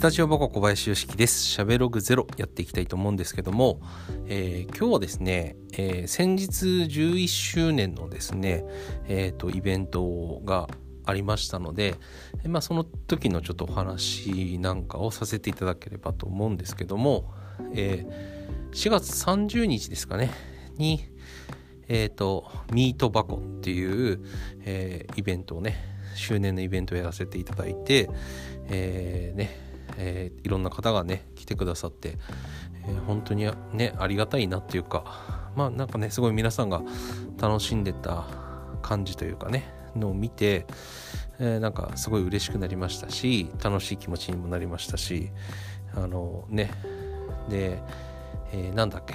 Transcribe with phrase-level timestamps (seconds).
[0.00, 1.44] スタジオバコ小林よしきです。
[1.44, 3.82] しゃべログゼロやっていきたいと思うんですけども、
[4.28, 8.64] えー、今日はですね、えー、先日11周年のですね、
[9.08, 10.68] えーと、イベントが
[11.04, 11.96] ありましたので、
[12.46, 17.34] まあ、その時のちょっとお話なんかをさせていただければと思うんですけども、
[17.74, 20.30] えー、4月30日ですかね
[20.78, 21.10] に、
[21.88, 24.24] えっ、ー、とミートバコっていう、
[24.64, 25.76] えー、イベントをね
[26.14, 28.08] 周年のイベントをやらせていただいて、
[28.68, 29.69] えー、ね、
[30.00, 32.16] えー、いろんな方がね来てくださって、
[32.86, 36.82] えー、本当にねありがたいなっていうかまあなんかねすごい皆さんが
[37.38, 38.24] 楽しんでた
[38.82, 40.66] 感じというかねのを見て、
[41.38, 45.30] えー、なんかすごい嬉しくなりましたし楽しい気持ちにもなりましたし
[45.94, 46.70] あのね
[47.48, 47.82] で、
[48.52, 49.14] えー、なんだっけ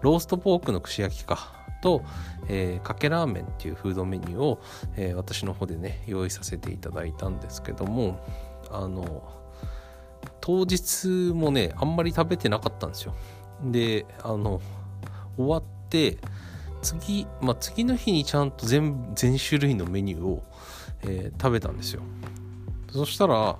[0.00, 2.02] ローストポークの串焼きかと、
[2.48, 4.62] えー、かけラーメンっていうフードメニューを、
[4.96, 8.18] えー、私の方でね用意させていただいたんですけども
[8.70, 9.43] あの
[10.46, 13.14] 当日もねあんまり食べてなかったんですよ。
[13.64, 14.60] であの
[15.38, 16.18] 終わって
[16.82, 20.42] 次、まあ、次の日にちゃんと全全種類のメニューを、
[21.00, 22.02] えー、食べたんですよ。
[22.92, 23.56] そしたら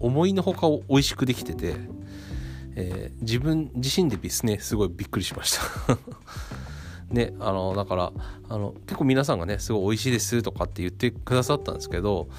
[0.00, 1.74] 思いのほかを美味しくできてて、
[2.76, 5.98] えー、自分自身でですねすごいびっくりしました。
[7.12, 8.12] ね、あのだから
[8.48, 12.30] あの結構皆さんがねすごい美味しいですとかって言ってくださったんですけど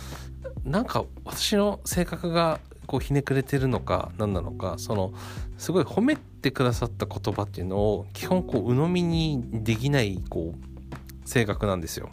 [0.66, 2.60] なんか私の性格が
[2.94, 5.14] こうひねくれてるのか何なのかその
[5.58, 12.08] すごい褒めてくださった言葉っていうのを基本こう鵜呑みにできないこう性格なんですよ。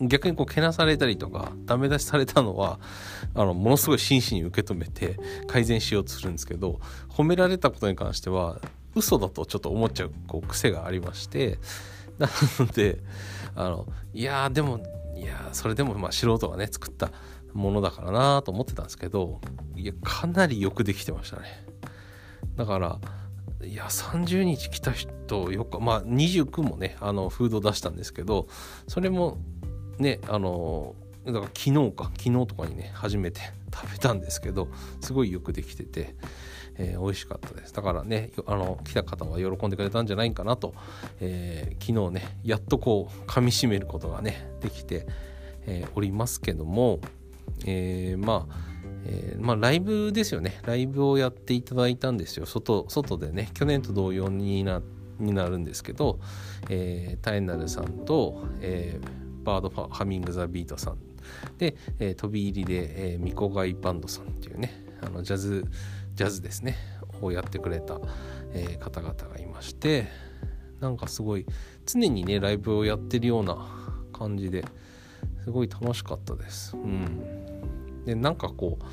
[0.00, 2.80] 逆にこうけなされたりとかダメ出しされたのは
[3.34, 5.18] あのものすごい真摯に受け止めて
[5.48, 8.62] 改善しようとするんですけど褒められたことに関しては
[8.94, 11.58] 嘘だとちょっと思っちゃうこう癖がありまして
[12.18, 12.26] な
[12.58, 13.00] ので
[13.54, 14.80] あのいやでも
[15.14, 17.10] いやそれでもまあ素人がね作った
[17.52, 19.40] ものだからなと思ってたんですけど
[19.76, 21.64] いやかなりよくできてましたね。
[22.56, 22.98] だから
[23.64, 28.46] いや30日来た人よくまあ29もねあのフード出したんですけど
[28.86, 29.38] それも
[29.98, 33.40] ねあのだから昨日か昨日とかにね初めて
[33.72, 34.68] 食べたんですけど
[35.00, 36.14] すごいよくできてて
[36.76, 37.72] えー、美味しかったです。
[37.72, 40.74] だからねあの来た方は喜んでくれたんじゃないかなと、
[41.20, 45.06] えー、昨日ねやっとこう噛みしめることがねできて、
[45.66, 47.00] えー、おりますけども、
[47.66, 48.74] えー、まあ
[49.06, 50.60] えー、まあライブですよね。
[50.64, 52.46] ライブをやっていただいたんですよ。
[52.46, 54.82] 外外でね去年と同様にな
[55.18, 56.18] になるんですけど、
[56.68, 60.98] えー、タイナルさんと、えー、バードファハミング・ザ・ビートさん
[61.58, 65.64] で、えー、飛び入りで、えー、ミコガイバンドさんっていうねあのジャズ
[66.14, 66.76] ジャズですね
[67.20, 68.00] をやってくれた、
[68.52, 70.06] えー、方々がいまして
[70.80, 71.46] なんかすごい
[71.86, 73.66] 常にねライブをやってるような
[74.12, 74.64] 感じで
[75.44, 76.76] すごい楽しかったです。
[76.76, 78.84] うん、でなんかこう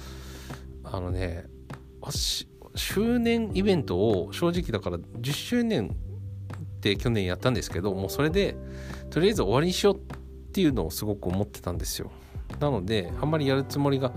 [0.84, 1.46] あのね
[2.76, 8.56] 周年イベントを正直だから10周年って去年やったんですけどもうそれで
[9.10, 10.00] とりあえず終わりにしようっ
[10.52, 12.12] ていうのをすごく思ってたんですよ。
[12.60, 14.12] なのであんまりやるつもりが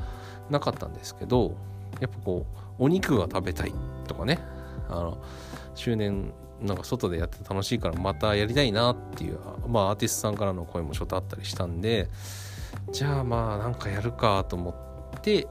[0.50, 1.56] なかったんですけど
[2.00, 3.72] やっぱこうお肉が食べたい
[4.06, 4.38] とかね。
[4.88, 5.18] あの
[5.74, 12.08] 周年なんか外でやって楽しいからまたやりたいなっていうまあアーティストさんからの声もちょっとあったりしたんで
[12.92, 14.70] じゃあまあなんかやるかと思
[15.16, 15.46] って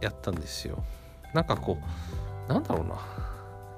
[0.00, 0.84] やったんですよ。
[1.32, 1.78] なんかこ
[2.48, 2.96] うなんだろうな。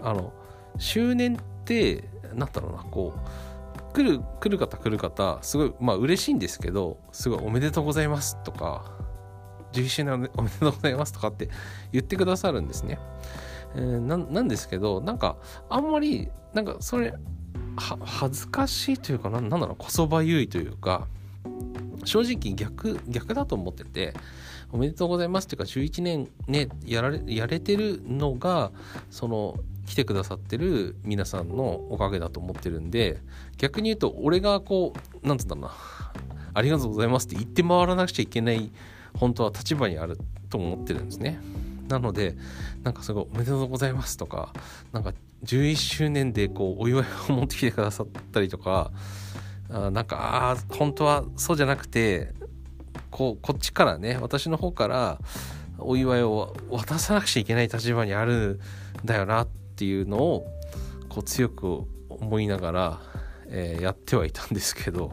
[0.03, 0.33] あの
[0.79, 2.05] 周年って
[2.35, 2.85] なんだろうな。
[2.85, 8.96] こう来る来る方来る方すごいまあ嬉しいんですけどすごいおめでとうございますとか
[9.83, 11.49] 11周年おめでとうございますとかって
[11.93, 12.99] 言ってくださるんですね。
[13.75, 15.37] えー、なんですけどなんか
[15.69, 17.15] あんまりなんかそれ
[17.77, 21.07] 恥ずかしいというかなんだろうこそばゆいというか
[22.05, 24.15] 正直逆逆だと思ってて
[24.73, 28.73] おめでとうございますっていうか11年ねやられやれてるのが
[29.11, 33.21] その来てくださってる皆さんのおかげだと思ってるんで
[33.57, 35.71] 逆に言うと俺がこうなんつうんだろうな
[36.55, 38.71] ありがとうございますって言って回らなくちゃいけない
[39.17, 40.19] 本当は立場にある
[40.51, 41.41] と思ってるんですね。
[41.89, 42.37] なので
[42.83, 44.53] なんかすごい「おめでとうございます」とか
[44.93, 45.13] なんか
[45.45, 48.91] 11周年でこうお祝いを持ってきてくださったりとか
[49.71, 52.33] あなんかああ本当はそうじゃなくて
[53.11, 55.19] こうこっちからね私の方から
[55.79, 58.61] お祝いを渡さなくちゃいけない立場にある
[59.03, 59.47] んだよなっ
[59.77, 60.47] ていうのを
[61.09, 63.01] こう強く思いながら、
[63.49, 65.13] えー、やってはいたんですけど、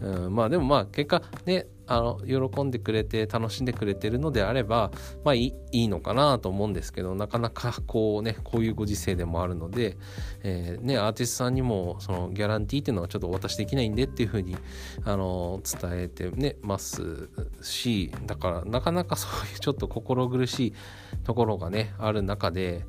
[0.00, 4.90] うん、まあでもまあ結果ねあの喜んでくれて楽しんでくれてるのであれば
[5.24, 9.96] まあいいのかなと思うんですけどなかなかこうねこういうご時世でもあるので、
[10.42, 14.56] えー、ね、アーティストさんにもそのギャランティーっていうのはちょっとお渡しできないんでっていうふうに
[15.04, 17.28] あの伝えて、ね、ます
[17.62, 20.74] しだからなかなか そういうちょっと心苦しい
[21.24, 22.84] ところがねある中で、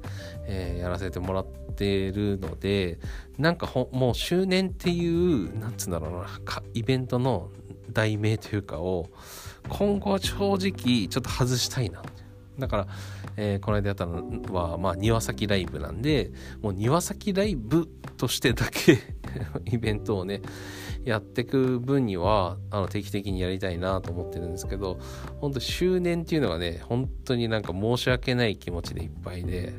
[0.45, 2.99] えー、やらせてもらってるので
[3.37, 6.27] なんかもう周年っていうなんつうんだろうな
[6.73, 7.49] イベントの
[7.91, 9.09] 題名というかを
[9.69, 12.01] 今後は正直ちょっと外したいな。
[12.59, 12.87] だから、
[13.35, 14.23] えー、この間やったの
[14.53, 18.97] は、まあ、庭先ライブなんでもう庭先ライブとしてだけ
[19.65, 20.41] イベントをね
[21.03, 24.99] やってく分にはあの定期的にやりたいなと思ってるんですけど
[25.41, 29.73] 本当周年っていうのがね本当になんか申し訳ない気持ちでいっぱいで。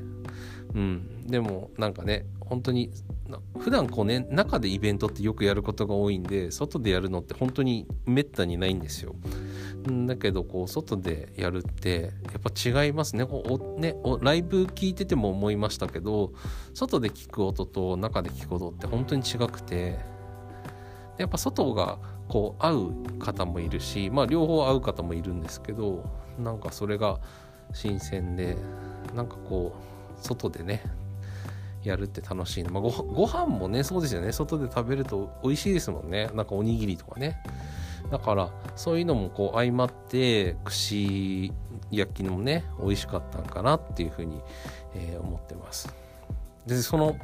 [0.76, 2.90] うんでもなんかね本当に
[3.58, 9.17] 普段こうね中でイベントってよくやることが多いんで外でやるのって本当にめったにないんですよ。
[10.06, 16.32] だけどこう外でやるってやっぱ違いますねおねライブ聞いてても思いましたけど
[16.75, 20.00] 外で聞く音と中で聞く音って本当に違くて
[21.19, 26.05] やっぱ外がこう合う方もいるしまあ両方合う方もいるんですけど
[26.37, 27.20] なんかそれが
[27.73, 28.56] 新鮮で
[29.14, 30.82] なんかこう外でね
[31.82, 34.32] やるって楽しいの、まあ、ごご飯もねそうですよね。
[34.32, 36.30] 外で食べると美味しいですもんね。
[36.34, 37.42] なんかおにぎりとかね。
[38.10, 41.52] だからそういうのもこう相まって串
[41.90, 44.40] 焼きもね美味しかったんかなっていうふうに、
[44.94, 45.92] えー、思ってます。
[46.66, 47.16] でその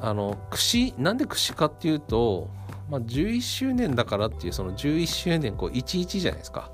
[0.00, 2.48] あの串なんで串かっていうと、
[2.88, 6.70] まあ、11周年だからっていうその11周年こう11じゃないですか。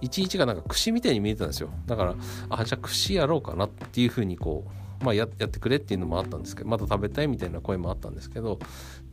[0.00, 1.70] 11がなんか串みたいに見えてたんですよ。
[1.86, 2.14] だから
[2.50, 8.58] あじゃあ串やろうかなっていうふうにこうまあや、やってくれっていうのもあったんですけどまだ食べたいみたいな声もあったんですけど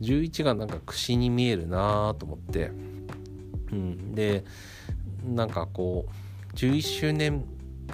[0.00, 2.70] 11がなんか串に見えるなと思って、
[3.72, 4.44] うん、で
[5.24, 7.44] なんかこう11周年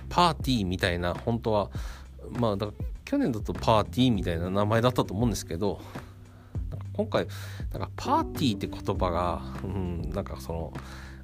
[0.08, 1.70] パーティーみたいな本当は
[2.30, 2.68] まあだ
[3.04, 5.80] 去年だとパーティーみたいな名前だったと思うんですけど
[6.92, 7.26] 今回
[7.72, 10.72] なんかパーティーって言葉が、うん、なんかその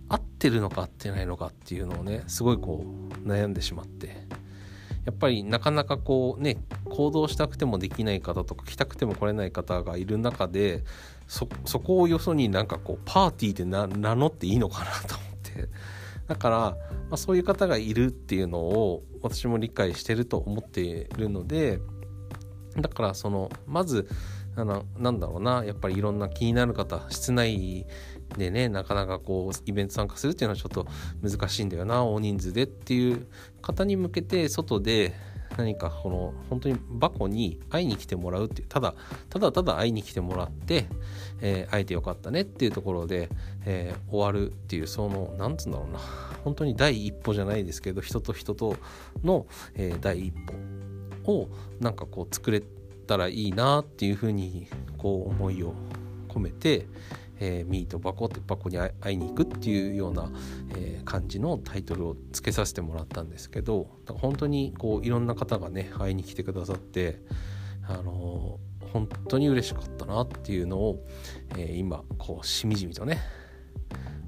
[0.09, 4.27] 合ってるのか合ってないのかっていうのをねすごいこう悩んでしまって。
[5.05, 10.85] やっぱりなかなかこうね行動したくてもできない方とか来たくても来れない方がいる中で
[11.27, 11.47] そ
[11.81, 15.69] こをよそになんかこうパーティーで名乗っていいのかなと思って。
[16.29, 16.77] だから、ま
[17.13, 21.81] あ、そういう方がいるっていうのを私も理解してると思っているので
[22.77, 24.09] だからそのまず
[24.57, 27.87] あのなんだろうなやっぱりいろんな気になる方室内
[28.37, 30.87] でねなかなかこうイベント参加するっていうのはちょっと
[31.23, 33.27] 難しいんだよな大人数でっていう
[33.61, 35.15] 方に向けて外で
[35.57, 38.95] 何かこの本当にバコに会いに来てもらうっていうただ
[39.29, 40.87] ただただ会いに来てもらって、
[41.41, 43.29] えー、会えてよかったねっていうところで、
[43.67, 45.99] えー、終わるっていうその何つうんだろうな
[46.45, 48.77] 本当に第一歩じゃないですけど人と人と
[49.23, 50.35] の、えー、第一
[51.25, 51.49] 歩を
[51.81, 52.63] なんかこう作れ
[53.07, 55.75] たらいいなっていうふうにこう思いを
[56.29, 56.87] 込めて、
[57.41, 60.31] えー、ミート箱って箱に会いに行くっていうような、
[60.77, 67.21] えー、感じのタイトルをつけさせてもらったんですけど本当にこういろんな方がね会いに来てくださって
[67.89, 71.05] あのー、本当に嬉しかったなっていうのを、
[71.57, 73.19] え今こうしみじみとね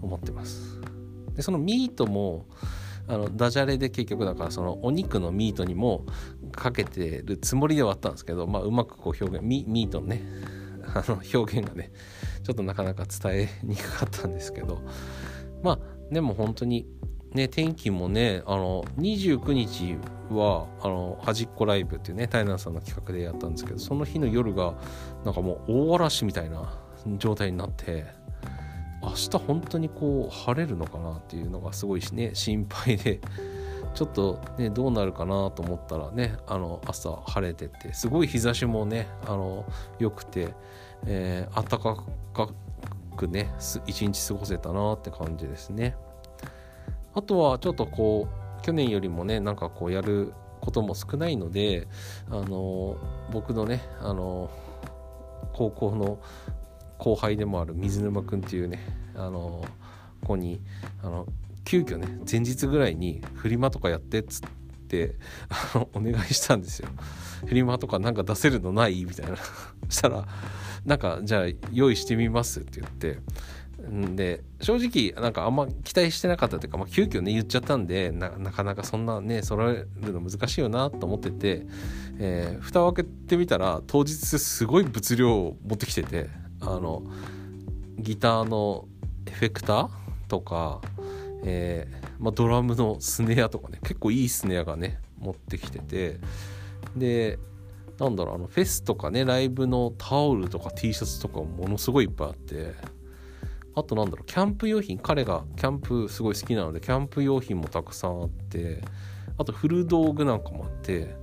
[0.02, 0.80] 思ってます。
[1.34, 2.46] でそのミートも
[3.06, 6.06] あのダジャレで結局だからそのお肉のミートにも
[6.52, 10.22] かけてるつもりではあったんですけど、まあ、うまくこう表現ミミートのね
[10.94, 11.92] あの表現がね
[12.44, 14.80] ちょっとなかなか伝えにくかったんですけど。
[15.64, 15.78] まあ
[16.12, 16.86] でも本当に
[17.32, 19.96] ね天気もねあの29日
[20.30, 24.74] はあの端っこライブっていうねタイナーさんの企画でやったんですけどその日の夜が
[25.24, 26.78] なんかもう大嵐みたいな
[27.18, 28.04] 状態になって
[29.02, 33.20] 明日本当にこう晴れるのかなっていうのがすごいしね心配で
[33.94, 39.64] ちょっとねどうなるかなと思ったらねあの朝晴れててすごい日差しもねあの
[39.98, 40.54] 良くて、
[41.06, 41.80] えー、暖
[42.32, 42.52] か
[43.16, 43.54] くね
[43.86, 45.96] 一日過ごせたなって感じですね。
[47.14, 48.26] あとはちょっとこ
[48.60, 51.86] う去年よりもねなんかこうやることも少ないので
[52.28, 52.96] あの
[53.30, 54.50] 僕のねあの
[55.52, 56.18] 高校の
[56.98, 58.80] 後輩でもある水沼くんっていうね
[59.14, 59.64] あの
[60.24, 60.60] 子に
[61.02, 61.26] あの
[61.64, 64.40] 急遽ね前日ぐらいにフリマとかやってっつっ
[64.88, 65.16] て
[65.48, 66.88] あのお願いしたんですよ。
[67.46, 69.04] フリマとかなんか出せるのない？
[69.04, 69.36] みたいな。
[69.88, 70.26] したら
[70.84, 73.18] なんかじゃあ用意してみますって言って。
[74.14, 81.66] で正直なんかあんま期待してなかったというか、まあ、急遽ね言っちゃったんでなかなかそんなね揃えるの難しいよなと思ってて、
[82.18, 86.30] えー、蓋を開けてみたら当日すごい物量を持ってきてて
[86.60, 87.02] あの
[87.98, 88.88] ギターの
[89.26, 89.88] エフェクター
[90.28, 90.80] とか
[91.44, 96.18] えー、まあ、ドラムのスネアとかね結構いいスネアがね持ってきてて
[96.96, 97.38] で
[97.98, 102.74] なんだろうあのフェスとかねライブのタオルとか T シャツとかものすごいいっぱいあって
[103.76, 108.82] あとなんだろうキャンプ用品彼がキャンプすごい好きなのでキャンプ用品もたくさんあって
[109.36, 111.16] あと古道具なんかもあって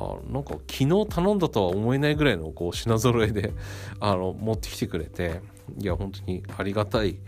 [0.00, 3.52] あなんか昨日頼んだとは思えないぐらいのこう品揃えで
[4.00, 5.42] あの持ってきてくれて
[5.78, 7.18] いや本当にありがたい、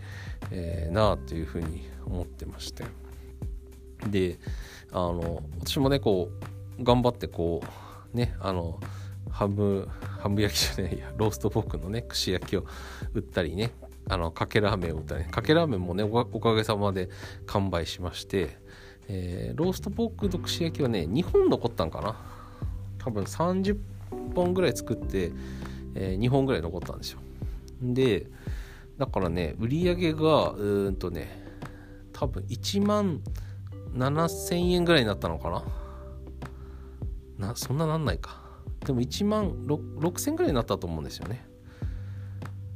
[0.51, 2.83] えー、なあっていうふうに思ってまして。
[4.09, 4.37] で
[4.91, 6.29] あの私もねこ
[6.79, 7.61] う頑張ってこ
[8.13, 8.79] うねあの
[9.29, 9.87] ハム
[10.19, 12.65] ハム焼きじゃないやローストポークのね串焼きを
[13.13, 13.71] 売ったりね
[14.09, 17.09] あのかけラーメンを売ったりかけラーメンもねおかげさまで
[17.45, 18.57] 完売しまして、
[19.07, 22.42] えー、ローストポークと串焼きはね2本残ったんかな？
[23.03, 23.77] 多分30
[24.33, 25.31] 本ぐらい作って、
[25.95, 27.19] えー、2本ぐらい残ったんですよ。
[27.81, 28.27] で
[28.97, 31.43] だからね売り上げがうんとね
[32.13, 33.21] 多分1万
[33.93, 35.49] 7000円ぐらいになったのか
[37.37, 37.47] な？
[37.49, 38.41] なそんななんないか。
[38.85, 41.45] でも1万6000ぐらいになったと思うんですよね。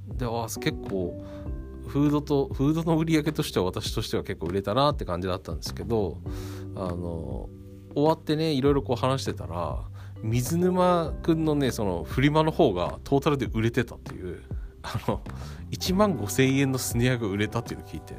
[0.07, 1.23] であ結構
[1.87, 6.17] フードとフードの売り上げとしては私としては結構売れたなって感じだったんですけど
[6.75, 7.49] あの
[7.93, 9.83] 終わってねいろいろこう話してたら
[10.23, 14.41] 水沼くんのねそのフリマの方がトータルで売れてたっていう
[14.83, 15.21] あの
[15.71, 18.15] 1万5,000円のスネアが売れたっていうのを聞いて。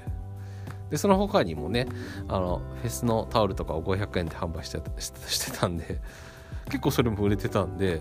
[0.91, 1.87] でその他にもね
[2.29, 6.01] あのフェスのタオルとかを500円で販売してしてたんで
[6.71, 8.01] 結構それも売れてたんで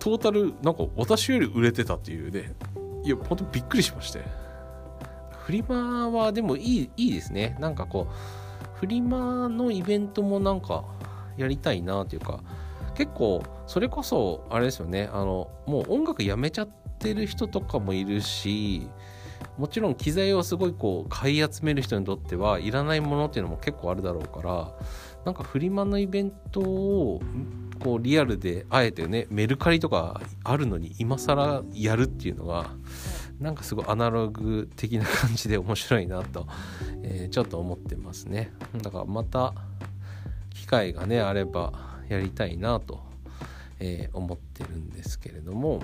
[0.00, 2.54] トータルなんか私より売れてたっていうね
[3.04, 4.42] いやほんとびっくりしまして。
[5.42, 7.56] フリマはでもいいいいですね。
[7.58, 10.84] なんかこうフリマのイベントもなんか
[11.36, 12.40] やりたいなというか
[12.94, 15.08] 結構それこそあれですよね。
[15.12, 16.68] あのもう音楽やめちゃっ
[16.98, 18.88] てる人とかもいるし
[19.58, 24.72] もちろん機材をすごいこう買い集める人にとってはいらないものっていうのも結構あるだろうから
[25.24, 27.20] なんかフリマのイベントを
[27.80, 32.70] こうリアルであえてねメルカリとかあるのに今更やるっていうのが
[33.40, 36.46] なんかすごいアナログ的な感じで面白いなと、
[37.02, 38.52] えー、ちょっと思ってますね。
[38.82, 39.52] だからまた
[40.54, 43.00] 機会がねあればやりたいなと、
[43.80, 45.80] えー、思ってるんですけれども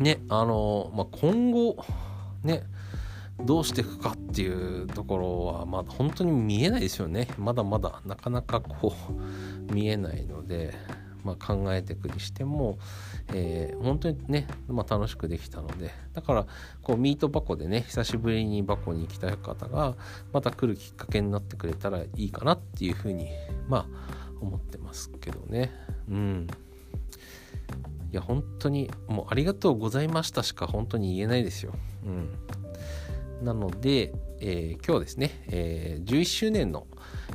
[0.00, 1.76] ねあのまあ、今後
[2.42, 2.62] ね
[3.44, 7.28] どうしていくかっていうところはまだ本当に見えないですよね。
[7.38, 8.94] まだまだなかなかこ
[9.68, 10.74] う見えないので、
[11.24, 12.78] まあ、考えていくにしても、
[13.32, 16.46] えー、本当にね、まあ、楽しくできたのでだから
[16.82, 19.96] こうミート箱でね久しぶりに箱に行きたい方が
[20.32, 23.28] また来るきっかけになってくれたらいいかなっていうふうに
[23.68, 23.86] まあ
[24.40, 25.70] 思ってますけどね。
[26.08, 26.46] うん。
[28.12, 31.72] いや本当にもうありがとうございましたしか本当に言えないですよ。
[32.04, 33.44] うん。
[33.44, 36.86] なので、えー、今日はですね、えー、11周年の、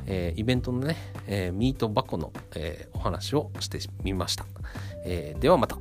[0.06, 0.96] えー、イベントのね、
[1.26, 4.46] え、ミート箱の、え、お話をしてみました、
[5.04, 5.78] え、ではまた。